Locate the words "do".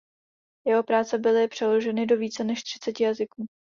2.05-2.17